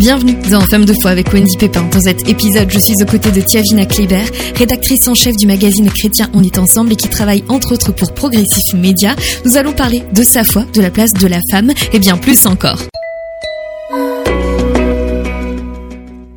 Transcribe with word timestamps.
Bienvenue 0.00 0.32
dans 0.50 0.62
Femme 0.62 0.86
de 0.86 0.94
foi 0.94 1.10
avec 1.10 1.30
Wendy 1.30 1.58
Pépin. 1.58 1.82
Dans 1.92 2.00
cet 2.00 2.26
épisode, 2.26 2.70
je 2.70 2.78
suis 2.78 3.02
aux 3.02 3.04
côtés 3.04 3.30
de 3.32 3.42
Tiavina 3.42 3.84
Kleiber, 3.84 4.24
rédactrice 4.56 5.06
en 5.08 5.14
chef 5.14 5.36
du 5.36 5.46
magazine 5.46 5.90
Chrétien 5.90 6.30
On 6.32 6.42
est 6.42 6.56
ensemble 6.56 6.94
et 6.94 6.96
qui 6.96 7.10
travaille 7.10 7.44
entre 7.48 7.74
autres 7.74 7.92
pour 7.92 8.14
Progressif 8.14 8.72
Média. 8.74 9.14
Nous 9.44 9.58
allons 9.58 9.72
parler 9.72 10.02
de 10.14 10.22
sa 10.22 10.42
foi, 10.42 10.64
de 10.72 10.80
la 10.80 10.88
place 10.88 11.12
de 11.12 11.26
la 11.26 11.40
femme 11.50 11.72
et 11.92 11.98
bien 11.98 12.16
plus 12.16 12.46
encore. 12.46 12.78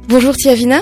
Bonjour 0.09 0.35
Tiavina. 0.35 0.81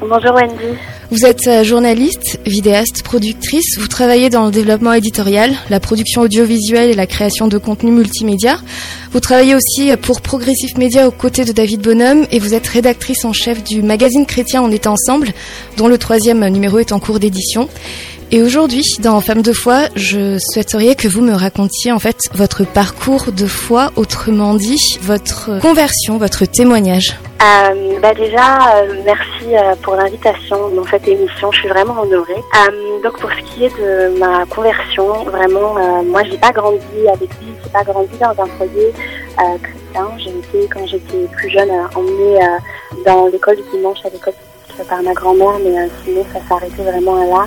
Bonjour 0.00 0.34
Wendy. 0.34 0.78
Vous 1.10 1.26
êtes 1.26 1.48
euh, 1.48 1.64
journaliste, 1.64 2.38
vidéaste, 2.46 3.02
productrice. 3.02 3.76
Vous 3.78 3.88
travaillez 3.88 4.30
dans 4.30 4.44
le 4.44 4.52
développement 4.52 4.92
éditorial, 4.92 5.52
la 5.68 5.80
production 5.80 6.22
audiovisuelle 6.22 6.88
et 6.88 6.94
la 6.94 7.08
création 7.08 7.48
de 7.48 7.58
contenu 7.58 7.90
multimédia. 7.90 8.60
Vous 9.10 9.18
travaillez 9.18 9.56
aussi 9.56 9.90
pour 10.00 10.20
Progressif 10.20 10.78
Média 10.78 11.08
aux 11.08 11.10
côtés 11.10 11.44
de 11.44 11.50
David 11.50 11.80
Bonhomme 11.80 12.26
et 12.30 12.38
vous 12.38 12.54
êtes 12.54 12.68
rédactrice 12.68 13.24
en 13.24 13.32
chef 13.32 13.64
du 13.64 13.82
magazine 13.82 14.24
Chrétien 14.24 14.62
On 14.62 14.70
est 14.70 14.86
ensemble, 14.86 15.32
dont 15.76 15.88
le 15.88 15.98
troisième 15.98 16.46
numéro 16.46 16.78
est 16.78 16.92
en 16.92 17.00
cours 17.00 17.18
d'édition. 17.18 17.68
Et 18.30 18.40
aujourd'hui, 18.40 18.84
dans 19.00 19.20
Femmes 19.20 19.42
de 19.42 19.52
foi, 19.52 19.88
je 19.96 20.38
souhaiterais 20.38 20.94
que 20.94 21.08
vous 21.08 21.22
me 21.22 21.34
racontiez 21.34 21.90
en 21.90 21.98
fait 21.98 22.18
votre 22.34 22.64
parcours 22.64 23.32
de 23.32 23.46
foi, 23.46 23.90
autrement 23.96 24.54
dit, 24.54 24.96
votre 25.02 25.58
conversion, 25.60 26.18
votre 26.18 26.44
témoignage. 26.46 27.16
Euh, 27.42 27.98
bah 28.00 28.12
déjà, 28.12 28.76
euh, 28.76 29.00
merci 29.02 29.56
euh, 29.56 29.74
pour 29.80 29.96
l'invitation 29.96 30.68
dans 30.68 30.84
cette 30.84 31.08
émission. 31.08 31.50
Je 31.50 31.60
suis 31.60 31.68
vraiment 31.68 32.02
honorée. 32.02 32.34
Euh, 32.36 33.02
donc 33.02 33.18
pour 33.18 33.30
ce 33.30 33.40
qui 33.54 33.64
est 33.64 33.80
de 33.80 34.18
ma 34.18 34.44
conversion, 34.44 35.24
vraiment, 35.24 35.74
euh, 35.78 36.02
moi 36.02 36.22
j'ai 36.24 36.36
pas 36.36 36.52
grandi 36.52 37.08
avec 37.08 37.30
lui, 37.40 37.54
j'ai 37.64 37.70
pas 37.70 37.82
grandi 37.82 38.14
dans 38.18 38.42
un 38.42 38.46
foyer 38.58 38.92
chrétien. 39.36 40.08
J'ai 40.18 40.30
été 40.30 40.68
quand 40.68 40.86
j'étais 40.86 41.26
plus 41.34 41.48
jeune 41.48 41.70
emmenée 41.94 42.38
dans 43.06 43.26
l'école 43.28 43.56
du 43.56 43.62
dimanche 43.72 44.04
à 44.04 44.10
l'école 44.10 44.34
par 44.86 45.02
ma 45.02 45.14
grand-mère, 45.14 45.58
mais 45.64 45.88
sinon 46.04 46.26
ça 46.34 46.40
s'arrêtait 46.46 46.82
vraiment 46.82 47.24
là. 47.24 47.46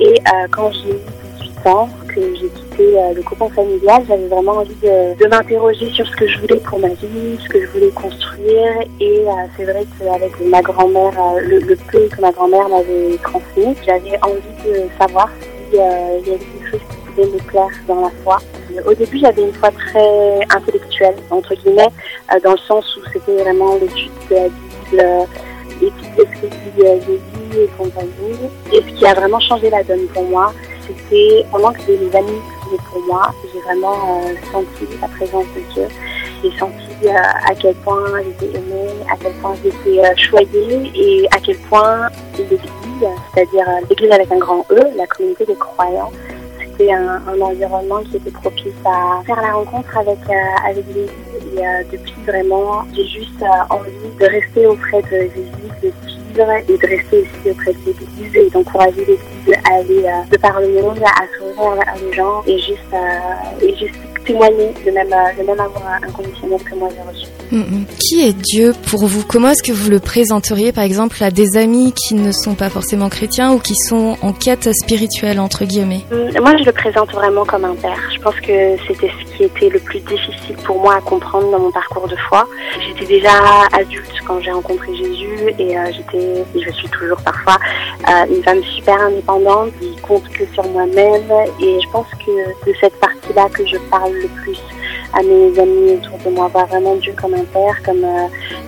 Et 0.00 0.20
quand 0.50 0.72
j'ai 0.72 0.90
eu 0.90 0.98
18 1.38 1.66
ans, 1.68 1.88
que 2.14 2.34
j'ai 2.34 2.48
quitté 2.48 2.98
euh, 2.98 3.14
le 3.14 3.22
cocon 3.22 3.48
familial, 3.50 4.02
j'avais 4.08 4.26
vraiment 4.26 4.58
envie 4.58 4.74
de, 4.82 5.28
m'interroger 5.28 5.90
sur 5.90 6.06
ce 6.06 6.16
que 6.16 6.26
je 6.26 6.38
voulais 6.40 6.60
pour 6.60 6.78
ma 6.78 6.88
vie, 6.88 7.38
ce 7.42 7.48
que 7.48 7.60
je 7.60 7.66
voulais 7.68 7.90
construire. 7.90 8.72
Et 9.00 9.20
euh, 9.20 9.32
c'est 9.56 9.64
vrai 9.64 9.84
qu'avec 9.98 10.40
ma 10.40 10.60
grand-mère, 10.62 11.12
euh, 11.18 11.40
le, 11.40 11.58
le, 11.60 11.76
peu 11.76 12.08
que 12.08 12.20
ma 12.20 12.32
grand-mère 12.32 12.68
m'avait 12.68 13.16
transmis, 13.22 13.74
j'avais 13.86 14.18
envie 14.22 14.56
de 14.64 14.86
savoir 14.98 15.28
s'il 15.70 15.78
y 15.78 15.82
avait 15.82 16.22
quelque 16.22 16.70
chose 16.70 16.80
qui 16.90 16.96
pouvait 17.06 17.26
me 17.26 17.38
plaire 17.48 17.68
dans 17.86 18.00
la 18.00 18.10
foi. 18.22 18.38
Au 18.86 18.94
début, 18.94 19.18
j'avais 19.18 19.42
une 19.42 19.54
foi 19.54 19.70
très 19.70 20.40
intellectuelle, 20.54 21.16
entre 21.30 21.54
guillemets, 21.54 21.90
dans 22.44 22.52
le 22.52 22.58
sens 22.58 22.96
où 22.96 23.00
c'était 23.12 23.42
vraiment 23.42 23.74
l'étude 23.74 24.10
de 24.30 24.36
la 24.36 24.48
Bible, 24.48 25.28
l'étude 25.80 26.14
de 26.16 26.24
ce 26.24 26.40
que 26.40 26.46
dit 26.46 27.04
Jésus 27.06 27.64
et 27.64 27.68
compagnie. 27.76 28.50
Et 28.72 28.76
ce 28.76 28.98
qui 28.98 29.06
a 29.06 29.14
vraiment 29.14 29.40
changé 29.40 29.70
la 29.70 29.82
donne 29.82 30.06
pour 30.14 30.22
moi, 30.24 30.52
c'était 30.96 31.46
pendant 31.50 31.72
que 31.72 31.82
les 31.86 32.16
amis 32.16 32.40
priaient 32.60 32.78
pour 32.90 33.02
moi, 33.06 33.30
j'ai 33.52 33.60
vraiment 33.60 34.22
euh, 34.24 34.34
senti 34.52 34.86
la 35.00 35.08
présence 35.08 35.46
de 35.54 35.72
Dieu. 35.72 35.88
J'ai 36.42 36.58
senti 36.58 37.06
euh, 37.06 37.14
à 37.14 37.54
quel 37.54 37.74
point 37.76 38.22
j'étais 38.22 38.56
aimée, 38.56 38.88
à 39.10 39.16
quel 39.20 39.32
point 39.34 39.54
j'étais 39.62 40.04
euh, 40.04 40.16
choyée 40.16 40.90
et 40.94 41.26
à 41.32 41.38
quel 41.40 41.56
point 41.68 42.08
l'Église, 42.38 42.60
c'est-à-dire 43.34 43.66
l'Église 43.88 44.12
avec 44.12 44.30
un 44.32 44.38
grand 44.38 44.64
E, 44.70 44.80
la 44.96 45.06
communauté 45.06 45.46
des 45.46 45.56
croyants, 45.56 46.12
c'était 46.58 46.92
un, 46.92 47.20
environnement 47.40 48.02
qui 48.04 48.16
était 48.16 48.30
propice 48.30 48.72
à 48.84 49.22
faire 49.26 49.40
la 49.40 49.52
rencontre 49.52 49.96
avec, 49.96 50.18
avec 50.64 50.86
Jésus. 50.86 51.10
Et 51.56 51.62
depuis 51.90 52.14
vraiment, 52.26 52.84
j'ai 52.94 53.06
juste 53.06 53.44
envie 53.68 53.90
de 54.18 54.24
rester 54.24 54.66
auprès 54.66 55.02
de 55.02 55.28
Jésus, 55.34 55.70
de 55.82 55.92
et 56.40 56.76
de 56.76 56.86
rester 56.86 57.18
aussi 57.18 57.50
auprès 57.50 57.72
de 57.72 57.78
l'Église 57.86 58.36
et 58.36 58.50
d'encourager 58.50 59.00
l'Église 59.00 59.58
à 59.64 59.74
aller 59.74 60.04
euh, 60.04 60.30
de 60.30 60.36
par 60.38 60.60
le 60.60 60.68
monde, 60.68 60.98
à 61.04 61.26
s'ouvrir 61.36 61.80
à 61.86 61.98
les 61.98 62.12
gens 62.12 62.42
et 62.46 62.58
juste, 62.58 62.78
euh, 62.92 63.60
et 63.66 63.76
juste 63.76 64.09
témoigner 64.24 64.72
de 64.84 64.90
même, 64.90 65.08
de 65.38 65.42
même 65.44 65.60
amour 65.60 65.82
inconditionnel 66.06 66.60
que 66.62 66.74
moi 66.74 66.88
j'ai 66.94 67.02
reçu. 67.02 67.26
Mm, 67.50 67.58
mm. 67.58 67.86
Qui 67.98 68.28
est 68.28 68.32
Dieu 68.32 68.72
pour 68.88 69.06
vous? 69.06 69.24
Comment 69.26 69.50
est-ce 69.50 69.62
que 69.62 69.72
vous 69.72 69.90
le 69.90 70.00
présenteriez 70.00 70.72
par 70.72 70.84
exemple 70.84 71.22
à 71.22 71.30
des 71.30 71.56
amis 71.56 71.92
qui 71.92 72.14
ne 72.14 72.32
sont 72.32 72.54
pas 72.54 72.68
forcément 72.70 73.08
chrétiens 73.08 73.52
ou 73.52 73.58
qui 73.58 73.74
sont 73.74 74.16
en 74.22 74.32
quête 74.32 74.68
spirituelle 74.72 75.40
entre 75.40 75.64
guillemets? 75.64 76.04
Mm, 76.10 76.40
Moi 76.40 76.56
je 76.58 76.64
le 76.64 76.72
présente 76.72 77.12
vraiment 77.12 77.44
comme 77.44 77.64
un 77.64 77.74
père. 77.74 77.98
Je 78.14 78.20
pense 78.20 78.36
que 78.40 78.76
c'était 78.86 79.10
ce 79.10 79.36
qui 79.36 79.44
était 79.44 79.68
le 79.68 79.78
plus 79.80 80.00
difficile 80.00 80.56
pour 80.64 80.80
moi 80.80 80.96
à 80.96 81.00
comprendre 81.00 81.50
dans 81.50 81.58
mon 81.58 81.70
parcours 81.72 82.08
de 82.08 82.16
foi. 82.28 82.46
J'étais 82.86 83.06
déjà 83.06 83.30
adulte 83.72 84.12
quand 84.26 84.40
j'ai 84.40 84.50
rencontré 84.52 84.94
Jésus 84.96 85.52
et 85.58 85.76
euh, 85.76 85.84
j'étais, 85.92 86.44
et 86.54 86.62
je 86.62 86.70
suis 86.72 86.88
toujours 86.88 87.18
parfois, 87.22 87.58
euh, 88.08 88.34
une 88.34 88.42
femme 88.42 88.62
super 88.76 89.00
indépendante 89.00 89.70
qui 89.80 89.96
compte 90.02 90.28
que 90.28 90.44
sur 90.52 90.64
moi-même 90.68 91.30
et 91.60 91.78
je 91.80 91.90
pense 91.90 92.06
que 92.24 92.68
de 92.70 92.74
cette 92.80 92.98
partie-là 93.20 93.48
que 93.50 93.66
je 93.66 93.76
parle 93.90 94.12
le 94.12 94.28
plus 94.42 94.58
à 95.12 95.22
mes 95.22 95.58
amis 95.58 95.94
autour 95.94 96.18
de 96.24 96.30
moi, 96.30 96.48
voir 96.48 96.66
vraiment 96.66 96.94
Dieu 96.96 97.12
comme 97.20 97.34
un 97.34 97.44
père, 97.44 97.82
comme 97.84 98.06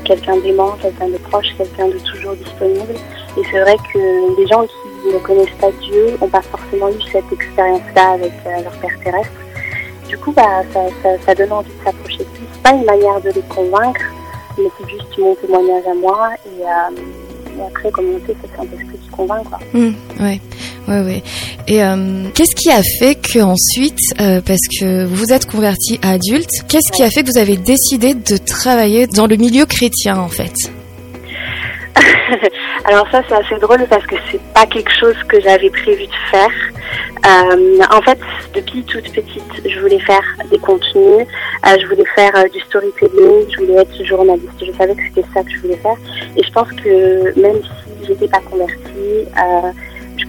quelqu'un 0.04 0.36
d'aimant, 0.38 0.72
quelqu'un 0.80 1.08
de 1.08 1.18
proche, 1.18 1.46
quelqu'un 1.56 1.88
de 1.88 1.98
toujours 1.98 2.34
disponible. 2.34 2.94
Et 3.38 3.42
c'est 3.50 3.60
vrai 3.60 3.76
que 3.92 4.36
les 4.38 4.46
gens 4.46 4.64
qui 4.66 5.14
ne 5.14 5.18
connaissent 5.18 5.58
pas 5.60 5.70
Dieu 5.82 6.16
n'ont 6.20 6.28
pas 6.28 6.42
forcément 6.42 6.88
eu 6.90 7.00
cette 7.10 7.30
expérience-là 7.32 8.10
avec 8.12 8.32
euh, 8.46 8.62
leur 8.62 8.72
père 8.72 8.98
terrestre. 9.02 9.32
Du 10.08 10.18
coup, 10.18 10.32
bah, 10.32 10.62
ça, 11.24 11.34
donne 11.34 11.52
envie 11.52 11.70
de 11.70 11.84
s'approcher 11.84 12.18
de. 12.18 12.26
C'est 12.52 12.62
pas 12.62 12.72
une 12.72 12.84
manière 12.84 13.20
de 13.20 13.30
les 13.30 13.42
convaincre, 13.42 14.02
mais 14.58 14.68
c'est 14.78 14.90
juste 14.90 15.18
mon 15.18 15.34
témoignage 15.34 15.86
à 15.86 15.94
moi. 15.94 16.30
Et, 16.46 16.62
euh, 16.62 17.66
après, 17.66 17.90
comme 17.90 18.14
on 18.14 18.26
sait, 18.26 18.36
c'est 18.42 18.56
Saint-Esprit 18.56 18.98
qui 18.98 19.08
convainc. 19.08 19.44
Quoi. 19.48 19.58
Mmh. 19.72 19.92
Ouais, 20.92 21.00
ouais. 21.00 21.22
Et 21.68 21.82
euh, 21.82 22.28
qu'est-ce 22.34 22.54
qui 22.54 22.70
a 22.70 22.82
fait 22.82 23.14
que 23.14 23.38
ensuite, 23.38 23.98
euh, 24.20 24.42
parce 24.44 24.60
que 24.78 25.06
vous 25.06 25.32
êtes 25.32 25.46
converti 25.50 25.98
adulte, 26.02 26.50
qu'est-ce 26.68 26.92
qui 26.92 27.02
a 27.02 27.08
fait 27.08 27.22
que 27.22 27.30
vous 27.30 27.38
avez 27.38 27.56
décidé 27.56 28.12
de 28.12 28.36
travailler 28.36 29.06
dans 29.06 29.26
le 29.26 29.36
milieu 29.36 29.64
chrétien 29.64 30.18
en 30.18 30.28
fait? 30.28 30.52
Alors 32.84 33.06
ça 33.10 33.22
c'est 33.26 33.34
assez 33.34 33.58
drôle 33.58 33.86
parce 33.88 34.04
que 34.06 34.16
c'est 34.30 34.40
pas 34.52 34.66
quelque 34.66 34.92
chose 35.00 35.16
que 35.28 35.40
j'avais 35.40 35.70
prévu 35.70 36.04
de 36.06 36.30
faire. 36.30 36.50
Euh, 37.24 37.78
en 37.90 38.02
fait, 38.02 38.18
depuis 38.52 38.82
toute 38.82 39.10
petite, 39.12 39.62
je 39.64 39.80
voulais 39.80 40.00
faire 40.00 40.24
des 40.50 40.58
contenus, 40.58 41.26
je 41.64 41.86
voulais 41.86 42.04
faire 42.14 42.32
euh, 42.36 42.48
du 42.48 42.60
storytelling, 42.60 43.46
je 43.48 43.64
voulais 43.64 43.80
être 43.80 44.04
journaliste. 44.04 44.48
Je 44.60 44.72
savais 44.72 44.94
que 44.94 45.02
c'était 45.08 45.26
ça 45.32 45.42
que 45.42 45.50
je 45.52 45.58
voulais 45.60 45.76
faire. 45.76 45.96
Et 46.36 46.42
je 46.42 46.52
pense 46.52 46.68
que 46.72 47.40
même 47.40 47.62
si 47.62 48.08
j'étais 48.08 48.28
pas 48.28 48.40
convertie, 48.40 49.24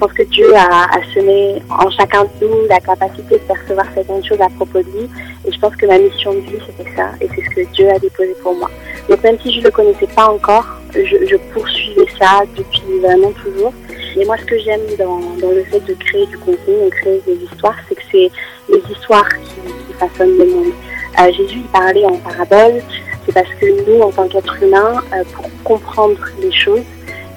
pense 0.03 0.13
que 0.13 0.23
Dieu 0.23 0.53
a, 0.55 0.89
semé 1.13 1.61
en 1.69 1.89
chacun 1.89 2.25
de 2.25 2.45
nous 2.45 2.67
la 2.67 2.79
capacité 2.81 3.35
de 3.35 3.43
percevoir 3.43 3.85
certaines 3.93 4.23
choses 4.25 4.41
à 4.41 4.49
propos 4.49 4.79
de 4.79 4.91
lui. 4.91 5.09
Et 5.47 5.51
je 5.51 5.59
pense 5.59 5.73
que 5.77 5.85
ma 5.85 5.97
mission 5.97 6.33
de 6.33 6.39
vie, 6.39 6.59
c'était 6.65 6.89
ça. 6.95 7.11
Et 7.21 7.29
c'est 7.33 7.41
ce 7.41 7.49
que 7.49 7.73
Dieu 7.73 7.89
a 7.89 7.97
déposé 7.99 8.35
pour 8.43 8.53
moi. 8.53 8.69
Donc 9.09 9.23
même 9.23 9.37
si 9.41 9.53
je 9.53 9.59
ne 9.59 9.63
le 9.63 9.71
connaissais 9.71 10.07
pas 10.07 10.27
encore, 10.29 10.65
je, 10.93 11.25
je, 11.25 11.37
poursuivais 11.53 12.07
ça 12.19 12.41
depuis 12.57 12.99
vraiment 13.01 13.31
toujours. 13.31 13.73
Et 14.17 14.25
moi, 14.25 14.35
ce 14.37 14.45
que 14.45 14.59
j'aime 14.59 14.81
dans, 14.99 15.19
le 15.41 15.63
fait 15.63 15.79
de 15.79 15.93
créer 15.93 16.25
du 16.25 16.37
contenu, 16.37 16.75
de 16.83 16.89
créer 16.89 17.21
des 17.25 17.39
histoires, 17.45 17.75
c'est 17.87 17.95
que 17.95 18.01
c'est 18.11 18.29
les 18.69 18.81
histoires 18.91 19.29
qui, 19.29 19.55
qui, 19.87 19.93
façonnent 19.97 20.37
le 20.37 20.45
monde. 20.45 20.73
Euh, 21.19 21.31
Jésus, 21.31 21.59
il 21.59 21.71
parlait 21.71 22.05
en 22.05 22.17
parabole. 22.17 22.81
C'est 23.25 23.33
parce 23.33 23.53
que 23.59 23.89
nous, 23.89 24.01
en 24.01 24.11
tant 24.11 24.27
qu'êtres 24.27 24.61
humains, 24.61 25.01
euh, 25.13 25.23
pour 25.33 25.45
comprendre 25.63 26.19
les 26.41 26.51
choses, 26.51 26.83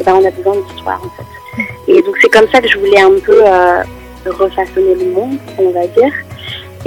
eh 0.01 0.03
ben, 0.03 0.15
on 0.17 0.25
a 0.25 0.31
besoin 0.33 0.57
d'histoires, 0.57 1.01
en 1.05 1.11
fait. 1.17 1.36
Donc 2.07 2.17
c'est 2.23 2.31
comme 2.31 2.47
ça 2.53 2.61
que 2.61 2.69
je 2.69 2.79
voulais 2.79 3.01
un 3.01 3.19
peu 3.19 3.43
euh, 3.45 3.83
refaçonner 4.27 4.95
le 4.95 5.07
monde, 5.07 5.39
on 5.59 5.71
va 5.71 5.87
dire. 5.89 6.13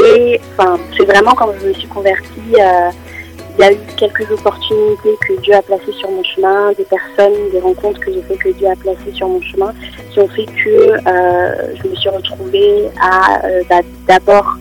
Et 0.02 0.40
enfin, 0.58 0.80
c'est 0.98 1.06
vraiment 1.06 1.34
quand 1.34 1.52
je 1.60 1.68
me 1.68 1.74
suis 1.74 1.88
convertie, 1.90 2.56
euh, 2.58 2.90
il 3.58 3.66
y 3.66 3.68
a 3.68 3.74
eu 3.74 3.78
quelques 3.98 4.32
opportunités 4.32 5.18
que 5.28 5.34
Dieu 5.42 5.54
a 5.54 5.62
placées 5.62 5.92
sur 5.92 6.10
mon 6.10 6.24
chemin, 6.24 6.72
des 6.72 6.86
personnes, 6.86 7.50
des 7.52 7.60
rencontres 7.60 8.00
que 8.00 8.14
j'ai 8.14 8.22
fait 8.22 8.38
que 8.38 8.50
Dieu 8.50 8.68
a 8.68 8.76
placées 8.78 9.12
sur 9.14 9.28
mon 9.28 9.42
chemin, 9.42 9.74
qui 10.12 10.22
ont 10.22 10.28
fait 10.30 10.46
que 10.46 10.92
euh, 11.06 11.76
je 11.76 11.90
me 11.90 11.96
suis 11.96 12.10
retrouvée 12.10 12.90
à 13.02 13.46
euh, 13.46 13.62
d'abord 14.08 14.56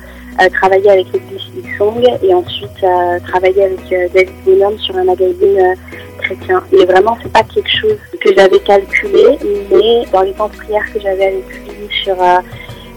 travailler 0.55 0.91
avec 0.91 1.07
l'église 1.13 1.48
Song 1.79 2.03
et 2.23 2.35
ensuite 2.35 2.83
euh, 2.83 3.19
travailler 3.27 3.65
avec 3.65 4.13
David 4.13 4.35
Bonhomme 4.45 4.79
sur 4.79 4.97
un 4.97 5.05
magazine 5.05 5.75
chrétien. 6.19 6.63
Et 6.73 6.85
vraiment, 6.85 7.17
c'est 7.23 7.33
pas 7.33 7.43
quelque 7.43 7.71
chose 7.71 7.97
que 8.21 8.35
j'avais 8.35 8.59
calculé, 8.61 9.39
mais 9.71 10.05
dans 10.13 10.23
les 10.23 10.33
temps 10.33 10.49
de 10.49 10.57
prière 10.57 10.85
que 10.93 11.01
j'avais 11.01 11.27
avec 11.27 11.45
lui 11.67 11.89
sur 12.03 12.21
euh, 12.21 12.41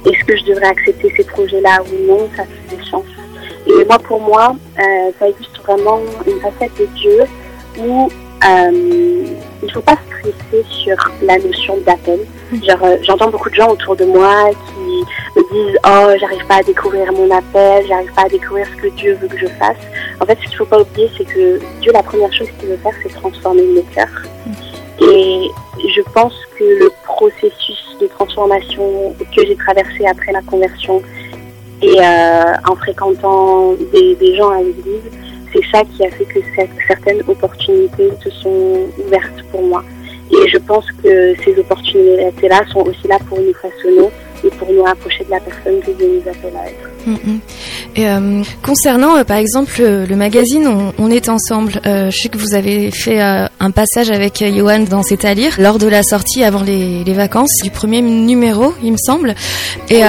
est-ce 0.05 0.25
que 0.25 0.35
je 0.35 0.43
devrais 0.45 0.67
accepter 0.67 1.13
ces 1.15 1.23
projets-là 1.23 1.79
ou 1.83 2.07
non, 2.07 2.29
ça 2.35 2.43
faisait 2.45 2.83
sens. 2.89 3.03
Et 3.67 3.85
moi, 3.85 3.99
pour 3.99 4.19
moi, 4.19 4.55
euh, 4.79 5.11
ça 5.19 5.29
illustre 5.29 5.61
vraiment 5.63 5.99
une 6.25 6.39
facette 6.39 6.71
de 6.79 6.85
Dieu 6.95 7.19
où 7.79 8.09
euh, 8.43 8.71
il 8.71 9.65
ne 9.67 9.71
faut 9.71 9.81
pas 9.81 9.97
stresser 10.07 10.65
sur 10.67 10.97
la 11.21 11.37
notion 11.37 11.77
d'appel. 11.85 12.19
Genre, 12.51 12.83
euh, 12.83 12.97
j'entends 13.03 13.29
beaucoup 13.29 13.49
de 13.49 13.55
gens 13.55 13.69
autour 13.69 13.95
de 13.95 14.05
moi 14.05 14.49
qui 14.49 14.80
me 15.36 15.42
disent 15.51 15.77
Oh, 15.86 16.07
j'arrive 16.19 16.45
pas 16.48 16.57
à 16.57 16.63
découvrir 16.63 17.12
mon 17.13 17.30
appel, 17.31 17.86
j'arrive 17.88 18.13
pas 18.13 18.24
à 18.24 18.30
découvrir 18.30 18.65
ce 18.68 18.81
que 18.81 18.88
Dieu 18.95 19.18
veut 19.21 19.27
que 19.27 19.38
je 19.38 19.48
fasse. 19.48 19.77
En 20.19 20.25
fait, 20.25 20.38
ce 20.44 20.48
qu'il 20.48 20.57
faut 20.57 20.65
pas 20.65 20.81
oublier, 20.81 21.09
c'est 21.18 21.25
que 21.25 21.59
Dieu, 21.81 21.92
la 21.92 22.03
première 22.03 22.33
chose 22.33 22.48
qu'il 22.59 22.69
veut 22.69 22.77
faire, 22.77 22.94
c'est 23.03 23.13
transformer 23.13 23.63
nos 23.63 23.83
cœurs. 23.94 24.24
Et 25.01 25.48
je 25.95 26.01
pense 26.13 26.33
que 26.57 26.63
le 26.63 26.92
processus 27.03 27.98
de 28.00 28.07
transformation 28.07 29.15
que 29.36 29.45
j'ai 29.45 29.56
traversé 29.56 30.06
après 30.06 30.31
la 30.31 30.42
conversion 30.42 31.01
et 31.81 32.00
euh, 32.00 32.53
en 32.68 32.75
fréquentant 32.75 33.74
des, 33.92 34.15
des 34.15 34.36
gens 34.36 34.51
à 34.51 34.62
l'église, 34.62 35.09
c'est 35.51 35.65
ça 35.71 35.83
qui 35.83 36.06
a 36.06 36.12
fait 36.12 36.25
que 36.25 36.39
certaines 36.88 37.21
opportunités 37.27 38.12
se 38.24 38.30
sont 38.30 38.88
ouvertes 39.06 39.44
pour 39.51 39.63
moi. 39.63 39.83
Et 40.31 40.48
je 40.48 40.57
pense 40.59 40.86
que 41.03 41.36
ces 41.44 41.57
opportunités-là 41.59 42.62
sont 42.71 42.81
aussi 42.81 43.07
là 43.07 43.18
pour 43.27 43.39
nous 43.39 43.53
façonner 43.53 44.09
et 44.43 44.49
pour 44.49 44.71
nous 44.71 44.83
rapprocher 44.83 45.23
de 45.23 45.31
la 45.31 45.39
personne 45.39 45.79
que 45.81 45.91
Dieu 45.91 46.07
nous 46.07 46.29
appelle 46.29 46.53
à 46.55 46.67
être. 46.67 46.89
Mm, 47.05 47.31
mm. 47.31 47.39
Et, 47.95 48.07
euh, 48.07 48.43
concernant, 48.63 49.17
euh, 49.17 49.23
par 49.23 49.38
exemple, 49.38 49.71
le, 49.79 50.15
magazine 50.15 50.67
on, 50.97 51.11
est 51.11 51.29
ensemble, 51.29 51.81
euh, 51.85 52.09
je 52.11 52.17
sais 52.17 52.29
que 52.29 52.38
vous 52.38 52.53
avez 52.53 52.91
fait 52.91 53.19
un 53.21 53.71
passage 53.71 54.11
avec 54.11 54.43
Johan 54.43 54.79
dans 54.79 55.03
C'est 55.03 55.25
à 55.25 55.33
lire 55.33 55.55
lors 55.59 55.77
de 55.77 55.88
la 55.88 56.03
sortie 56.03 56.43
avant 56.43 56.63
les, 56.63 57.03
vacances 57.11 57.57
du 57.61 57.71
premier 57.71 58.01
numéro, 58.01 58.73
il 58.83 58.93
me 58.93 58.97
semble. 58.97 59.35
Et 59.89 60.01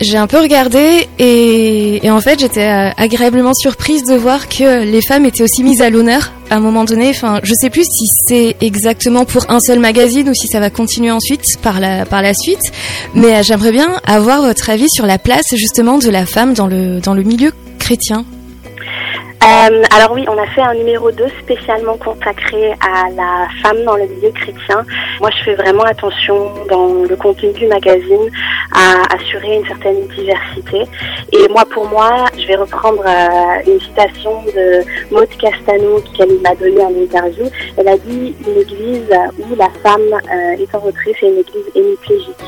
j'ai 0.00 0.16
un 0.16 0.26
peu 0.26 0.38
regardé 0.38 1.08
et, 1.18 2.06
et 2.06 2.10
en 2.10 2.20
fait 2.20 2.38
j'étais 2.38 2.66
agréablement 2.96 3.54
surprise 3.54 4.04
de 4.04 4.14
voir 4.14 4.48
que 4.48 4.84
les 4.84 5.02
femmes 5.02 5.26
étaient 5.26 5.42
aussi 5.42 5.64
mises 5.64 5.82
à 5.82 5.90
l'honneur 5.90 6.32
à 6.52 6.56
un 6.56 6.60
moment 6.60 6.84
donné. 6.84 7.10
Enfin, 7.10 7.40
je 7.42 7.54
sais 7.54 7.70
plus 7.70 7.84
si 7.84 8.06
c'est 8.26 8.56
exactement 8.60 9.24
pour 9.24 9.50
un 9.50 9.58
seul 9.58 9.78
magazine 9.78 10.28
ou 10.28 10.34
si 10.34 10.46
ça 10.48 10.60
va 10.60 10.68
continuer 10.70 11.10
ensuite 11.10 11.42
par 11.62 11.80
la 11.80 12.04
par 12.04 12.20
la 12.22 12.34
suite. 12.34 12.60
Mais 13.14 13.42
j'aimerais 13.42 13.72
bien 13.72 14.00
avoir 14.04 14.42
votre 14.42 14.68
avis 14.68 14.88
sur 14.90 15.06
la 15.06 15.18
place 15.18 15.46
justement 15.56 15.98
de 15.98 16.10
la 16.10 16.26
femme 16.26 16.52
dans 16.52 16.66
le, 16.66 17.00
dans 17.00 17.14
le 17.14 17.22
milieu 17.22 17.52
chrétien 17.78 18.24
euh, 19.42 19.82
alors 19.96 20.12
oui, 20.12 20.24
on 20.28 20.38
a 20.38 20.46
fait 20.46 20.60
un 20.60 20.74
numéro 20.74 21.10
2 21.10 21.24
spécialement 21.42 21.96
consacré 21.96 22.72
à 22.80 23.10
la 23.10 23.48
femme 23.60 23.82
dans 23.84 23.96
le 23.96 24.06
milieu 24.06 24.30
chrétien. 24.30 24.84
Moi, 25.20 25.30
je 25.36 25.42
fais 25.42 25.54
vraiment 25.54 25.82
attention 25.82 26.52
dans 26.70 27.02
le 27.08 27.16
contenu 27.16 27.52
du 27.52 27.66
magazine 27.66 28.30
à 28.72 29.14
assurer 29.14 29.56
une 29.56 29.66
certaine 29.66 30.06
diversité. 30.08 30.82
Et 31.32 31.48
moi, 31.48 31.64
pour 31.64 31.88
moi, 31.88 32.26
je 32.38 32.46
vais 32.46 32.54
reprendre 32.54 33.02
euh, 33.04 33.72
une 33.72 33.80
citation 33.80 34.44
de 34.54 34.84
Maud 35.12 35.28
Castano 35.40 36.00
qu'elle 36.16 36.38
m'a 36.40 36.54
donnée 36.54 36.84
en 36.84 36.94
interview. 36.94 37.46
Elle 37.76 37.88
a 37.88 37.96
dit 37.96 38.36
une 38.46 38.60
église 38.60 39.10
où 39.40 39.56
la 39.56 39.70
femme 39.82 40.02
euh, 40.12 40.62
est 40.62 40.74
en 40.74 40.78
retrait, 40.78 41.14
c'est 41.18 41.26
une 41.26 41.38
église 41.38 41.64
hémiplégique. 41.74 42.44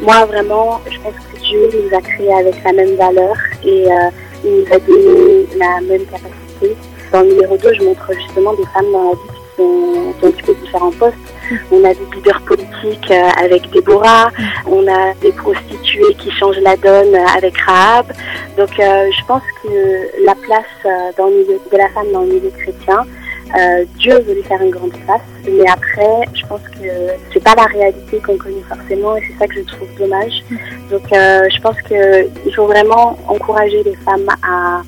Moi, 0.00 0.24
vraiment, 0.24 0.80
je 0.90 0.98
pense 0.98 1.14
que 1.14 1.40
Dieu 1.40 1.68
nous 1.72 1.96
a 1.96 2.00
créés 2.00 2.34
avec 2.34 2.56
la 2.64 2.72
même 2.72 2.96
valeur 2.96 3.36
et 3.64 3.86
a 4.70 4.78
donné 4.78 5.46
la 5.56 5.80
même 5.80 6.04
capacité. 6.06 6.76
Dans 7.12 7.20
le 7.22 7.28
numéro 7.28 7.56
2, 7.56 7.74
je 7.74 7.82
montre 7.82 8.12
justement 8.14 8.54
des 8.54 8.64
femmes 8.74 8.90
dans 8.92 9.04
la 9.04 9.12
vie 9.12 9.18
qui, 9.28 9.56
sont, 9.56 10.12
qui 10.32 10.50
ont 10.50 10.54
différents 10.62 10.92
postes. 10.92 11.16
On 11.70 11.84
a 11.84 11.92
des 11.92 12.06
leaders 12.14 12.40
politiques 12.42 13.10
euh, 13.10 13.28
avec 13.36 13.68
Déborah, 13.70 14.30
on 14.66 14.86
a 14.88 15.12
des 15.20 15.32
prostituées 15.32 16.14
qui 16.14 16.30
changent 16.30 16.60
la 16.60 16.76
donne 16.76 17.14
avec 17.36 17.56
Rahab. 17.58 18.06
Donc 18.56 18.70
euh, 18.78 19.10
je 19.10 19.26
pense 19.26 19.42
que 19.62 20.24
la 20.24 20.34
place 20.34 20.64
euh, 20.86 21.10
dans 21.18 21.26
le 21.26 21.36
milieu, 21.36 21.60
de 21.70 21.76
la 21.76 21.88
femme 21.90 22.10
dans 22.12 22.22
le 22.22 22.28
milieu 22.28 22.50
chrétien, 22.50 23.04
euh, 23.58 23.84
Dieu 23.98 24.18
lui 24.28 24.42
faire 24.42 24.62
une 24.62 24.70
grande 24.70 24.92
place, 25.04 25.20
mais 25.46 25.68
après, 25.68 26.24
je 26.34 26.46
pense 26.46 26.62
que 26.62 26.88
c'est 27.32 27.42
pas 27.42 27.54
la 27.54 27.64
réalité 27.64 28.18
qu'on 28.18 28.36
connaît 28.36 28.62
forcément, 28.68 29.16
et 29.16 29.22
c'est 29.26 29.38
ça 29.38 29.46
que 29.46 29.54
je 29.54 29.62
trouve 29.62 29.88
dommage. 29.98 30.42
Donc, 30.90 31.12
euh, 31.12 31.48
je 31.54 31.60
pense 31.60 31.80
qu'il 31.82 32.54
faut 32.54 32.66
vraiment 32.66 33.18
encourager 33.28 33.82
les 33.82 33.94
femmes 33.96 34.28
à, 34.42 34.82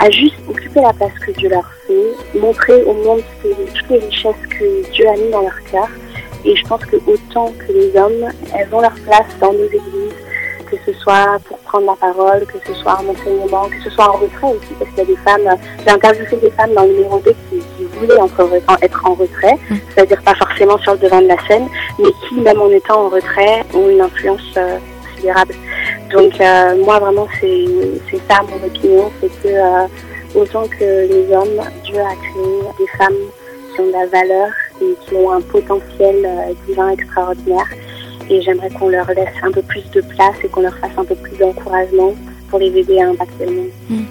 à 0.00 0.10
juste 0.10 0.36
occuper 0.48 0.80
la 0.80 0.92
place 0.92 1.12
que 1.24 1.32
Dieu 1.32 1.48
leur 1.48 1.70
fait, 1.86 2.38
montrer 2.38 2.82
au 2.84 2.94
monde 2.94 3.22
toutes 3.42 3.90
les 3.90 3.98
richesses 3.98 4.34
que 4.50 4.90
Dieu 4.92 5.06
a 5.08 5.16
mis 5.16 5.30
dans 5.30 5.42
leur 5.42 5.62
cœur. 5.70 5.88
Et 6.44 6.56
je 6.56 6.64
pense 6.66 6.84
que 6.84 6.96
autant 7.06 7.52
que 7.58 7.72
les 7.72 7.96
hommes, 7.98 8.30
elles 8.54 8.68
ont 8.72 8.80
leur 8.80 8.94
place 8.94 9.26
dans 9.40 9.52
nos 9.52 9.66
églises, 9.66 10.14
que 10.70 10.76
ce 10.86 10.98
soit 11.00 11.38
pour 11.46 11.58
prendre 11.58 11.86
la 11.86 11.96
parole, 11.96 12.46
que 12.46 12.58
ce 12.66 12.74
soit 12.74 13.00
en 13.00 13.08
enseignement, 13.08 13.68
que 13.68 13.82
ce 13.82 13.90
soit 13.90 14.08
en 14.08 14.18
retrait 14.18 14.46
aussi, 14.46 14.74
parce 14.78 14.90
qu'il 14.90 14.98
y 14.98 15.00
a 15.02 15.04
des 15.04 15.16
femmes, 15.16 15.58
j'ai 15.84 15.90
interviewé 15.90 16.36
des 16.36 16.50
femmes 16.50 16.74
dans 16.74 16.84
le 16.84 16.92
numéro 16.92 17.18
2 17.20 17.30
qui, 17.30 17.77
voulaient 17.98 18.20
être 18.82 19.06
en 19.06 19.14
retrait, 19.14 19.54
mm. 19.70 19.76
c'est-à-dire 19.90 20.22
pas 20.22 20.34
forcément 20.34 20.78
sur 20.78 20.92
le 20.92 20.98
devant 20.98 21.20
de 21.20 21.28
la 21.28 21.46
scène, 21.46 21.68
mais 21.98 22.10
qui, 22.28 22.40
même 22.40 22.60
en 22.60 22.70
étant 22.70 23.06
en 23.06 23.08
retrait, 23.08 23.64
ont 23.74 23.88
une 23.88 24.00
influence 24.00 24.54
euh, 24.56 24.78
considérable. 25.10 25.54
Donc 26.10 26.40
euh, 26.40 26.76
moi 26.84 26.98
vraiment 26.98 27.28
c'est 27.40 28.20
ça 28.28 28.40
mon 28.42 28.66
opinion, 28.66 29.10
c'est 29.20 29.42
que 29.42 29.48
euh, 29.48 29.86
autant 30.34 30.66
que 30.66 31.08
les 31.08 31.34
hommes, 31.34 31.60
Dieu 31.84 31.98
a 31.98 32.14
créé 32.14 32.60
des 32.78 32.86
femmes 32.98 33.16
qui 33.74 33.80
ont 33.80 33.86
de 33.86 33.92
la 33.92 34.06
valeur 34.06 34.48
et 34.80 34.94
qui 35.04 35.14
ont 35.14 35.32
un 35.32 35.40
potentiel 35.40 36.28
divin 36.66 36.90
extraordinaire 36.90 37.66
et 38.30 38.42
j'aimerais 38.42 38.70
qu'on 38.70 38.88
leur 38.88 39.06
laisse 39.08 39.34
un 39.42 39.50
peu 39.50 39.62
plus 39.62 39.88
de 39.90 40.00
place 40.00 40.36
et 40.44 40.48
qu'on 40.48 40.60
leur 40.60 40.76
fasse 40.78 40.92
un 40.96 41.04
peu 41.04 41.14
plus 41.14 41.36
d'encouragement 41.38 42.14
pour 42.50 42.58
les 42.58 42.76
aider 42.76 43.00
à 43.00 43.08
impacter 43.08 43.46
le 43.46 43.52
monde. 43.52 43.70
Hmm. 43.88 44.04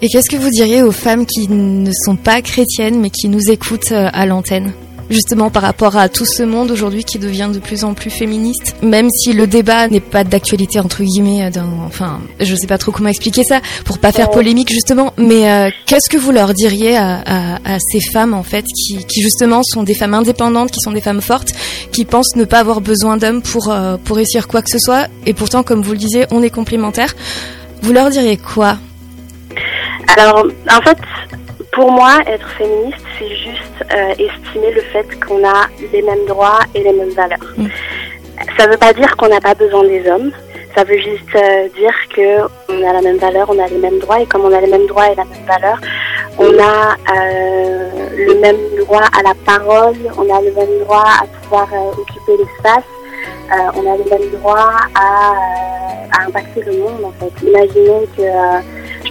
Et 0.00 0.08
qu'est-ce 0.08 0.30
que 0.30 0.36
vous 0.36 0.50
diriez 0.50 0.82
aux 0.82 0.92
femmes 0.92 1.26
qui 1.26 1.48
ne 1.48 1.90
sont 2.04 2.14
pas 2.14 2.40
chrétiennes 2.40 3.00
mais 3.00 3.10
qui 3.10 3.28
nous 3.28 3.50
écoutent 3.50 3.90
euh, 3.90 4.08
à 4.12 4.26
l'antenne? 4.26 4.72
Justement 5.10 5.50
par 5.50 5.62
rapport 5.62 5.96
à 5.96 6.08
tout 6.08 6.26
ce 6.26 6.42
monde 6.44 6.70
aujourd'hui 6.70 7.02
qui 7.02 7.18
devient 7.18 7.48
de 7.52 7.58
plus 7.58 7.82
en 7.82 7.94
plus 7.94 8.10
féministe, 8.10 8.76
même 8.82 9.08
si 9.10 9.32
le 9.32 9.46
débat 9.46 9.88
n'est 9.88 10.00
pas 10.00 10.22
d'actualité 10.22 10.78
entre 10.78 11.02
guillemets, 11.02 11.46
euh, 11.46 11.50
dans, 11.50 11.84
enfin, 11.84 12.20
je 12.38 12.54
sais 12.54 12.68
pas 12.68 12.78
trop 12.78 12.92
comment 12.92 13.08
expliquer 13.08 13.42
ça 13.42 13.60
pour 13.84 13.98
pas 13.98 14.12
faire 14.12 14.30
polémique 14.30 14.70
justement, 14.70 15.14
mais 15.16 15.50
euh, 15.50 15.70
qu'est-ce 15.86 16.08
que 16.08 16.18
vous 16.18 16.30
leur 16.30 16.54
diriez 16.54 16.96
à, 16.96 17.20
à, 17.26 17.74
à, 17.74 17.78
ces 17.80 18.00
femmes 18.00 18.34
en 18.34 18.44
fait 18.44 18.66
qui, 18.66 19.04
qui 19.04 19.20
justement 19.20 19.62
sont 19.64 19.82
des 19.82 19.94
femmes 19.94 20.14
indépendantes, 20.14 20.70
qui 20.70 20.80
sont 20.80 20.92
des 20.92 21.00
femmes 21.00 21.22
fortes, 21.22 21.52
qui 21.90 22.04
pensent 22.04 22.36
ne 22.36 22.44
pas 22.44 22.60
avoir 22.60 22.80
besoin 22.80 23.16
d'hommes 23.16 23.42
pour 23.42 23.72
euh, 23.72 23.96
pour 23.96 24.16
réussir 24.16 24.46
quoi 24.46 24.62
que 24.62 24.70
ce 24.70 24.78
soit, 24.78 25.08
et 25.26 25.34
pourtant 25.34 25.64
comme 25.64 25.82
vous 25.82 25.92
le 25.92 25.98
disiez, 25.98 26.26
on 26.30 26.42
est 26.42 26.50
complémentaires. 26.50 27.16
Vous 27.82 27.92
leur 27.92 28.10
diriez 28.10 28.36
quoi? 28.36 28.76
Alors 30.16 30.46
en 30.70 30.80
fait 30.82 30.98
pour 31.78 31.92
moi, 31.92 32.18
être 32.26 32.48
féministe, 32.50 33.04
c'est 33.18 33.36
juste 33.36 33.84
euh, 33.94 34.10
estimer 34.10 34.72
le 34.72 34.80
fait 34.80 35.06
qu'on 35.24 35.46
a 35.46 35.68
les 35.92 36.02
mêmes 36.02 36.26
droits 36.26 36.58
et 36.74 36.82
les 36.82 36.92
mêmes 36.92 37.10
valeurs. 37.10 37.38
Mm. 37.56 37.66
Ça 38.58 38.66
ne 38.66 38.72
veut 38.72 38.78
pas 38.78 38.92
dire 38.92 39.16
qu'on 39.16 39.28
n'a 39.28 39.40
pas 39.40 39.54
besoin 39.54 39.84
des 39.84 40.08
hommes. 40.10 40.32
Ça 40.74 40.82
veut 40.82 40.98
juste 40.98 41.34
euh, 41.36 41.68
dire 41.76 41.94
qu'on 42.14 42.82
a 42.84 42.92
la 42.92 43.00
même 43.00 43.18
valeur, 43.18 43.48
on 43.48 43.58
a 43.58 43.68
les 43.68 43.78
mêmes 43.78 44.00
droits, 44.00 44.20
et 44.20 44.26
comme 44.26 44.44
on 44.44 44.52
a 44.52 44.60
les 44.60 44.66
mêmes 44.66 44.86
droits 44.86 45.10
et 45.10 45.14
la 45.14 45.24
même 45.24 45.46
valeur, 45.46 45.78
on 46.38 46.58
a 46.58 46.96
euh, 47.16 47.90
le 48.16 48.34
même 48.40 48.56
droit 48.78 49.04
à 49.16 49.22
la 49.22 49.34
parole, 49.46 49.96
on 50.16 50.34
a 50.34 50.40
le 50.40 50.52
même 50.52 50.80
droit 50.84 51.04
à 51.22 51.26
pouvoir 51.42 51.68
occuper 51.96 52.38
l'espace, 52.38 52.84
on 53.74 53.92
a 53.92 53.96
le 53.96 54.10
même 54.10 54.30
droit 54.30 54.70
à, 54.94 55.32
à, 56.12 56.26
impacter 56.26 56.62
le 56.62 56.72
monde 56.78 57.04
en 57.04 57.12
fait. 57.12 57.46
Imaginez 57.46 58.06
que 58.16 58.22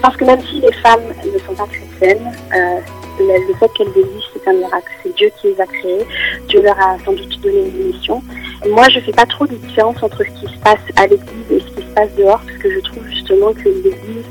pense 0.08 0.18
que 0.18 0.26
même 0.26 0.42
si 0.44 0.62
les 0.62 0.72
femmes 0.72 1.02
ne 1.26 1.40
sont 1.40 1.54
pas 1.54 1.68
chrétiennes, 1.68 2.32
euh, 2.56 2.80
le 3.20 3.54
fait 3.56 3.70
qu'elles 3.74 3.88
existent, 3.90 4.40
c'est 4.42 4.50
un 4.50 4.54
miracle. 4.54 4.92
C'est 5.04 5.16
Dieu 5.16 5.30
qui 5.42 5.48
les 5.48 5.60
a 5.60 5.66
créées. 5.66 6.06
Dieu 6.48 6.62
leur 6.62 6.80
a 6.80 6.98
sans 7.04 7.12
doute 7.12 7.42
donné 7.42 7.68
une 7.68 7.88
mission. 7.92 8.22
Moi, 8.70 8.86
je 8.90 9.02
fais 9.02 9.12
pas 9.12 9.26
trop 9.26 9.46
de 9.46 9.56
différence 9.56 10.02
entre 10.02 10.24
ce 10.24 10.40
qui 10.40 10.54
se 10.54 10.60
passe 10.60 10.80
à 10.96 11.08
l'église 11.08 11.52
et 11.52 11.60
ce 11.60 11.66
qui 11.76 11.82
se 11.82 11.94
passe 11.94 12.10
dehors, 12.18 12.40
parce 12.46 12.58
que 12.58 12.72
je 12.72 12.80
trouve 12.80 13.06
justement 13.10 13.52
que 13.52 13.68
l'église, 13.68 14.26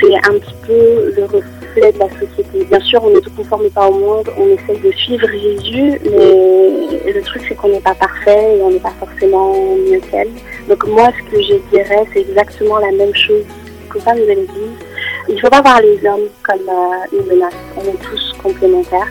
c'est 0.00 0.16
un 0.28 0.38
petit 0.38 0.54
peu 0.66 1.12
le 1.16 1.24
reflet 1.24 1.92
de 1.92 1.98
la 1.98 2.08
société. 2.08 2.64
Bien 2.64 2.80
sûr, 2.80 3.04
on 3.04 3.10
ne 3.10 3.20
se 3.20 3.28
conforme 3.28 3.70
pas 3.70 3.86
au 3.86 3.98
monde, 3.98 4.28
on 4.36 4.48
essaye 4.48 4.80
de 4.80 4.90
suivre 4.96 5.28
Jésus, 5.28 6.00
mais 6.10 7.12
le 7.12 7.22
truc, 7.22 7.42
c'est 7.48 7.54
qu'on 7.54 7.68
n'est 7.68 7.80
pas 7.80 7.94
parfait 7.94 8.56
et 8.56 8.62
on 8.62 8.70
n'est 8.70 8.80
pas 8.80 8.94
forcément 8.98 9.54
mieux 9.76 10.00
qu'elle. 10.10 10.30
Donc 10.68 10.84
moi, 10.88 11.10
ce 11.16 11.30
que 11.30 11.40
je 11.40 11.54
dirais, 11.70 12.04
c'est 12.12 12.22
exactement 12.22 12.78
la 12.78 12.90
même 12.90 13.14
chose 13.14 13.44
qu'aux 13.88 14.00
femmes 14.00 14.18
de 14.18 14.26
l'église 14.26 14.78
il 15.28 15.36
ne 15.36 15.40
faut 15.40 15.48
pas 15.48 15.62
voir 15.62 15.80
les 15.80 16.06
hommes 16.06 16.28
comme 16.42 16.68
euh, 16.68 17.18
une 17.18 17.26
menace. 17.26 17.54
On 17.76 17.82
est 17.82 18.02
tous 18.02 18.32
complémentaires. 18.42 19.08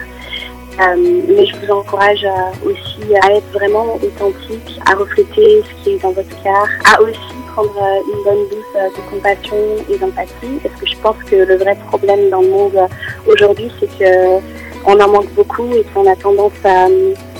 Euh, 0.80 1.22
mais 1.28 1.46
je 1.46 1.56
vous 1.58 1.72
encourage 1.72 2.24
euh, 2.24 2.70
aussi 2.70 3.16
à 3.22 3.32
être 3.32 3.48
vraiment 3.52 3.96
authentique, 3.96 4.80
à 4.88 4.96
refléter 4.96 5.62
ce 5.62 5.84
qui 5.84 5.92
est 5.92 6.02
dans 6.02 6.12
votre 6.12 6.44
cœur, 6.44 6.68
à 6.86 7.02
aussi 7.02 7.20
prendre 7.54 7.76
une 8.12 8.24
bonne 8.24 8.50
douce 8.50 8.96
de 8.96 9.12
compassion 9.12 9.58
et 9.88 9.98
d'empathie, 9.98 10.60
parce 10.64 10.74
que 10.82 10.88
je 10.88 10.98
pense 10.98 11.18
que 11.30 11.36
le 11.36 11.56
vrai 11.58 11.78
problème 11.88 12.32
dans 12.32 12.42
le 12.42 12.50
monde 12.50 12.80
aujourd'hui, 13.28 13.72
c'est 13.80 14.00
que 14.00 14.40
on 14.86 15.00
en 15.00 15.08
manque 15.08 15.32
beaucoup 15.34 15.72
et 15.76 15.86
qu'on 15.94 16.12
a 16.12 16.16
tendance 16.16 16.52
à 16.66 16.88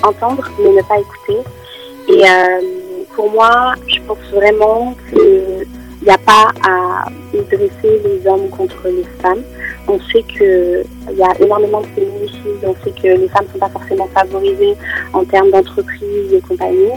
entendre 0.06 0.48
mais 0.60 0.70
ne 0.70 0.82
pas 0.82 0.98
écouter. 0.98 1.50
Et 2.08 2.22
pour 3.16 3.28
moi, 3.30 3.74
je 3.88 4.00
pense 4.06 4.18
vraiment 4.32 4.94
que 5.10 5.64
il 6.00 6.04
n'y 6.04 6.10
a 6.10 6.18
pas 6.18 6.52
à 6.68 7.06
dresser 7.42 8.00
les 8.04 8.26
hommes 8.26 8.48
contre 8.50 8.88
les 8.88 9.04
femmes. 9.20 9.42
On 9.88 9.98
sait 10.12 10.22
qu'il 10.22 10.84
y 11.16 11.22
a 11.22 11.40
énormément 11.40 11.80
de 11.82 11.86
féminicides, 11.88 12.64
on 12.64 12.74
sait 12.84 12.92
que 12.92 13.08
les 13.08 13.28
femmes 13.28 13.46
ne 13.46 13.52
sont 13.52 13.58
pas 13.58 13.68
forcément 13.68 14.08
favorisées 14.14 14.74
en 15.12 15.24
termes 15.24 15.50
d'entreprise 15.50 16.32
et 16.32 16.40
compagnie. 16.40 16.92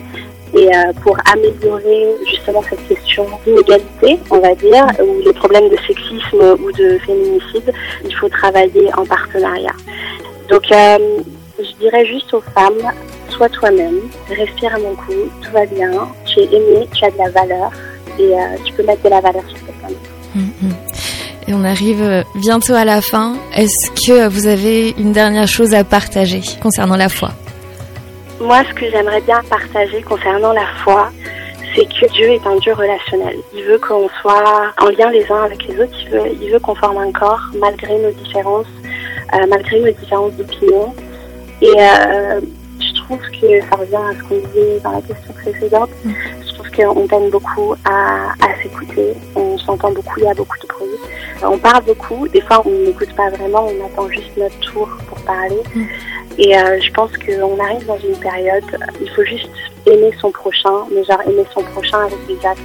Et 0.53 0.69
euh, 0.73 0.93
pour 1.03 1.17
améliorer 1.31 2.15
justement 2.25 2.63
cette 2.69 2.87
question 2.87 3.25
d'inégalité, 3.45 4.17
on 4.31 4.39
va 4.39 4.55
dire, 4.55 4.85
ou 5.03 5.21
les 5.25 5.33
problèmes 5.33 5.67
de 5.69 5.77
sexisme 5.85 6.55
ou 6.63 6.71
de 6.71 6.97
féminicide, 6.99 7.73
il 8.05 8.15
faut 8.15 8.29
travailler 8.29 8.89
en 8.95 9.05
partenariat. 9.05 9.75
Donc, 10.49 10.71
euh, 10.71 10.97
je 11.59 11.75
dirais 11.79 12.05
juste 12.05 12.33
aux 12.33 12.41
femmes, 12.55 12.91
sois 13.29 13.49
toi-même, 13.49 13.99
respire 14.29 14.75
à 14.75 14.79
mon 14.79 14.95
cou, 14.95 15.13
tout 15.41 15.51
va 15.51 15.65
bien, 15.65 15.91
tu 16.25 16.39
es 16.39 16.45
aimé, 16.45 16.87
tu 16.93 17.03
as 17.03 17.11
de 17.11 17.17
la 17.17 17.29
valeur 17.29 17.71
et 18.17 18.33
euh, 18.33 18.57
tu 18.63 18.73
peux 18.73 18.83
mettre 18.83 19.03
de 19.03 19.09
la 19.09 19.19
valeur 19.19 19.43
sur 19.49 19.59
quelqu'un 19.65 19.87
d'autre. 19.89 20.16
Et 21.47 21.53
on 21.53 21.63
arrive 21.63 22.25
bientôt 22.35 22.73
à 22.73 22.83
la 22.83 23.01
fin. 23.01 23.35
Est-ce 23.55 23.91
que 23.91 24.27
vous 24.27 24.47
avez 24.47 24.89
une 24.97 25.13
dernière 25.13 25.47
chose 25.47 25.73
à 25.73 25.83
partager 25.85 26.41
concernant 26.61 26.97
la 26.97 27.07
foi? 27.07 27.29
Moi, 28.41 28.61
ce 28.69 28.73
que 28.73 28.89
j'aimerais 28.91 29.21
bien 29.21 29.41
partager 29.49 30.01
concernant 30.01 30.51
la 30.51 30.67
foi, 30.83 31.09
c'est 31.73 31.85
que 31.85 32.11
Dieu 32.13 32.27
est 32.31 32.45
un 32.45 32.55
Dieu 32.57 32.73
relationnel. 32.73 33.37
Il 33.55 33.63
veut 33.63 33.79
qu'on 33.79 34.09
soit 34.21 34.73
en 34.81 34.89
lien 34.89 35.09
les 35.09 35.25
uns 35.31 35.43
avec 35.43 35.65
les 35.67 35.79
autres. 35.79 35.97
Il 36.41 36.51
veut, 36.51 36.59
qu'on 36.59 36.75
forme 36.75 36.97
un 36.97 37.11
corps 37.11 37.41
malgré 37.59 37.97
nos 37.97 38.11
différences, 38.11 38.67
euh, 39.33 39.45
malgré 39.47 39.79
nos 39.79 39.91
différences 39.91 40.33
d'opinion. 40.33 40.93
Et 41.61 41.73
euh, 41.77 42.41
je 42.79 43.01
trouve 43.01 43.19
que 43.19 43.61
ça 43.69 43.75
revient 43.77 43.95
à 43.95 44.13
ce 44.17 44.23
qu'on 44.27 44.35
disait 44.35 44.79
dans 44.83 44.91
la 44.91 45.01
question 45.01 45.33
précédente. 45.33 45.89
Je 46.05 46.53
trouve 46.55 46.71
qu'on 46.71 47.07
peine 47.07 47.29
beaucoup 47.29 47.73
à, 47.85 48.33
à 48.45 48.61
s'écouter. 48.61 49.13
On 49.35 49.57
s'entend 49.57 49.91
beaucoup, 49.91 50.19
il 50.19 50.25
y 50.25 50.27
a 50.27 50.33
beaucoup 50.33 50.57
de. 50.57 50.67
Euh, 50.76 50.76
on 51.43 51.57
parle 51.57 51.83
beaucoup. 51.83 52.27
Des 52.27 52.41
fois, 52.41 52.61
on 52.65 52.69
n'écoute 52.69 53.13
pas 53.15 53.29
vraiment. 53.29 53.67
On 53.67 53.85
attend 53.85 54.09
juste 54.09 54.35
notre 54.37 54.59
tour 54.59 54.89
pour 55.07 55.19
parler. 55.21 55.61
Mm. 55.75 55.83
Et 56.39 56.57
euh, 56.57 56.79
je 56.79 56.91
pense 56.91 57.11
qu'on 57.17 57.59
arrive 57.59 57.85
dans 57.85 57.97
une 57.97 58.17
période, 58.17 58.63
il 59.01 59.09
faut 59.11 59.23
juste 59.23 59.49
aimer 59.87 60.11
son 60.19 60.31
prochain, 60.31 60.85
mais 60.91 61.03
genre 61.03 61.21
aimer 61.25 61.45
son 61.53 61.63
prochain 61.63 62.05
avec 62.05 62.25
des 62.27 62.45
actes. 62.45 62.61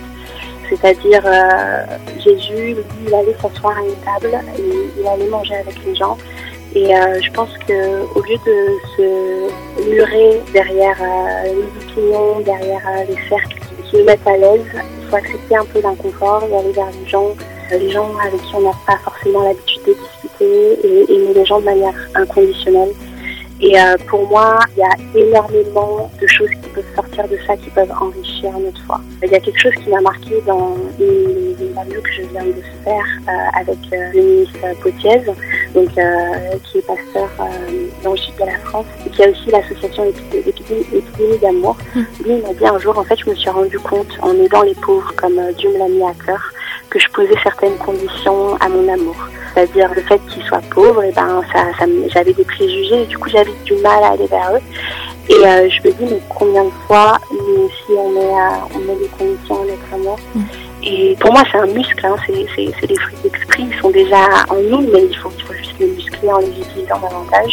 C'est-à-dire, 0.68 1.22
euh, 1.24 1.84
Jésus, 2.18 2.74
lui, 2.74 2.76
il 3.06 3.14
allait 3.14 3.36
s'asseoir 3.40 3.76
à 3.76 3.82
une 3.82 3.96
table 4.04 4.38
et 4.58 5.00
il 5.00 5.06
allait 5.06 5.28
manger 5.28 5.56
avec 5.56 5.74
les 5.86 5.94
gens. 5.94 6.16
Et 6.74 6.96
euh, 6.96 7.20
je 7.20 7.30
pense 7.32 7.50
que 7.68 8.00
au 8.14 8.22
lieu 8.22 8.36
de 8.46 8.78
se 8.96 9.90
murer 9.90 10.40
derrière 10.54 10.96
euh, 11.02 11.52
les 11.52 11.84
opinions, 11.84 12.40
derrière 12.40 12.80
euh, 12.88 13.04
les 13.08 13.28
cercles 13.28 13.58
qui 13.90 13.96
nous 13.98 14.04
mettent 14.04 14.26
à 14.26 14.38
l'aise, 14.38 14.64
il 14.74 15.08
faut 15.08 15.16
accepter 15.16 15.56
un 15.56 15.64
peu 15.66 15.82
l'inconfort 15.82 16.42
et 16.44 16.56
aller 16.56 16.72
vers 16.72 16.88
les 16.90 17.06
gens, 17.06 17.28
euh, 17.28 17.34
les 17.78 17.90
gens 17.90 18.10
avec 18.24 18.40
qui 18.42 18.54
on 18.54 18.62
n'a 18.62 18.76
pas 18.86 18.98
forcément 18.98 19.42
l'habitude 19.42 19.82
de 19.86 19.94
discuter 19.94 20.86
et 20.86 21.14
aimer 21.14 21.34
les 21.34 21.44
gens 21.44 21.60
de 21.60 21.64
manière 21.64 21.94
inconditionnelle. 22.14 22.92
Et 23.60 23.78
euh, 23.78 23.96
pour 24.08 24.26
moi, 24.26 24.58
il 24.76 24.80
y 24.80 24.82
a 24.82 25.24
énormément 25.24 26.10
de 26.20 26.26
choses 26.26 26.50
qui 26.50 26.68
peuvent 26.70 26.94
sortir 26.96 27.28
de 27.28 27.38
ça, 27.46 27.56
qui 27.56 27.70
peuvent 27.70 27.92
enrichir 28.00 28.50
notre 28.58 28.80
foi. 28.86 29.00
Il 29.22 29.30
y 29.30 29.34
a 29.36 29.40
quelque 29.40 29.60
chose 29.60 29.74
qui 29.84 29.88
m'a 29.88 30.00
marqué 30.00 30.42
dans 30.44 30.76
une, 30.98 31.54
interview 31.60 32.02
que 32.02 32.10
je 32.10 32.22
viens 32.22 32.44
de 32.44 32.62
faire 32.82 33.04
euh, 33.28 33.60
avec 33.60 33.78
euh, 33.92 34.10
le 34.14 34.20
ministre 34.20 34.58
Potiez, 34.82 35.20
donc 35.74 35.88
euh, 35.96 36.58
qui 36.64 36.78
est 36.78 36.86
pasteur 36.86 37.28
euh, 37.40 37.88
dans 38.04 38.12
le 38.12 38.16
sud 38.16 38.34
de 38.34 38.44
la 38.44 38.58
France, 38.58 38.86
et 39.06 39.10
qui 39.10 39.22
a 39.22 39.28
aussi 39.30 39.50
l'association 39.50 40.04
Épidémie 40.34 41.38
d'amour. 41.40 41.76
Lui, 41.94 42.04
il 42.36 42.42
m'a 42.42 42.52
dit 42.52 42.66
un 42.66 42.78
jour, 42.78 42.98
en 42.98 43.04
fait, 43.04 43.18
je 43.18 43.30
me 43.30 43.34
suis 43.34 43.50
rendu 43.50 43.78
compte, 43.78 44.08
en 44.20 44.34
aidant 44.36 44.62
les 44.62 44.74
pauvres 44.74 45.12
comme 45.16 45.38
euh, 45.38 45.52
Dieu 45.52 45.70
me 45.70 45.78
l'a 45.78 45.88
mis 45.88 46.02
à 46.02 46.12
cœur, 46.24 46.52
que 46.92 46.98
je 47.00 47.08
posais 47.08 47.34
certaines 47.42 47.76
conditions 47.78 48.54
à 48.60 48.68
mon 48.68 48.86
amour. 48.92 49.16
C'est-à-dire 49.54 49.90
le 49.94 50.02
fait 50.02 50.20
qu'ils 50.28 50.42
soient 50.44 50.60
pauvres, 50.70 51.02
et 51.04 51.12
ben 51.12 51.42
ça, 51.52 51.60
ça 51.78 51.84
j'avais 52.12 52.32
des 52.34 52.44
préjugés, 52.44 53.02
et 53.02 53.06
du 53.06 53.16
coup 53.18 53.28
j'avais 53.30 53.52
du 53.64 53.74
mal 53.76 54.02
à 54.04 54.08
aller 54.14 54.26
vers 54.26 54.50
eux. 54.54 54.60
Et 55.28 55.46
euh, 55.46 55.68
je 55.70 55.88
me 55.88 55.92
dis 55.94 56.04
mais 56.12 56.20
combien 56.28 56.64
de 56.64 56.70
fois 56.86 57.16
nous 57.30 57.64
aussi 57.64 57.92
on 57.96 58.10
met, 58.10 58.30
à- 58.34 58.60
on 58.74 58.78
met 58.80 58.96
des 58.96 59.08
conditions 59.18 59.56
à 59.62 59.64
notre 59.66 59.94
amour? 59.94 60.18
Et 60.84 61.16
pour 61.20 61.32
moi 61.32 61.42
c'est 61.50 61.58
un 61.58 61.66
muscle, 61.66 62.04
hein, 62.04 62.16
c'est, 62.26 62.44
c'est, 62.56 62.68
c'est 62.80 62.86
des 62.88 62.96
fruits 62.96 63.16
d'esprit, 63.22 63.66
ils 63.72 63.80
sont 63.80 63.90
déjà 63.90 64.26
en 64.50 64.56
nous, 64.56 64.80
mais 64.92 65.04
il 65.10 65.16
faut, 65.16 65.30
il 65.38 65.44
faut 65.44 65.54
juste 65.54 65.74
les 65.78 65.86
muscler 65.86 66.28
en 66.30 66.38
les 66.38 66.48
utilisant 66.48 66.98
davantage. 66.98 67.52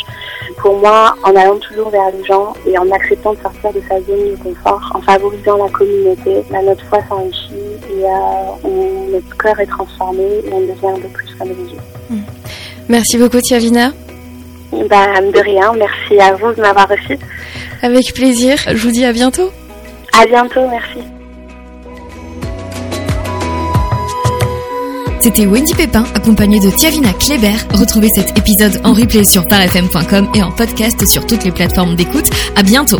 Pour 0.61 0.77
moi, 0.77 1.15
en 1.23 1.35
allant 1.35 1.57
toujours 1.57 1.89
vers 1.89 2.11
les 2.11 2.23
gens 2.25 2.53
et 2.67 2.77
en 2.77 2.89
acceptant 2.91 3.33
de 3.33 3.39
sortir 3.41 3.71
de 3.73 3.81
sa 3.87 3.95
zone 4.01 4.31
de 4.31 4.35
confort, 4.43 4.91
en 4.93 5.01
favorisant 5.01 5.57
la 5.63 5.69
communauté, 5.71 6.43
bah, 6.51 6.57
notre 6.63 6.83
foi 6.85 6.99
s'enrichit 7.07 7.53
et 7.89 8.03
euh, 8.03 8.07
on- 8.65 9.09
notre 9.11 9.37
cœur 9.37 9.57
est 9.59 9.65
transformé 9.67 10.23
et 10.23 10.51
on 10.51 10.59
devient 10.61 10.97
un 10.97 10.99
peu 11.01 11.07
plus 11.09 11.27
comme 11.37 11.47
Jésus. 11.49 12.21
Merci 12.89 13.17
beaucoup 13.17 13.39
Tiavina. 13.41 13.91
Bah, 14.71 15.21
de 15.21 15.39
rien, 15.39 15.71
merci 15.73 16.19
à 16.19 16.33
vous 16.35 16.53
de 16.53 16.61
m'avoir 16.61 16.87
reçu. 16.89 17.17
Avec 17.81 18.13
plaisir. 18.13 18.57
Je 18.67 18.83
vous 18.85 18.91
dis 18.91 19.05
à 19.05 19.13
bientôt. 19.13 19.49
À 20.19 20.25
bientôt, 20.25 20.67
merci. 20.69 20.99
C'était 25.21 25.45
Wendy 25.45 25.73
Pépin 25.73 26.05
accompagnée 26.15 26.59
de 26.59 26.69
Tiavina 26.69 27.11
Kleber. 27.13 27.55
Retrouvez 27.73 28.09
cet 28.13 28.38
épisode 28.38 28.79
en 28.85 28.93
replay 28.93 29.25
sur 29.25 29.45
parfm.com 29.45 30.29
et 30.33 30.41
en 30.41 30.51
podcast 30.51 31.05
sur 31.05 31.25
toutes 31.25 31.43
les 31.43 31.51
plateformes 31.51 31.95
d'écoute. 31.95 32.29
À 32.55 32.63
bientôt. 32.63 32.99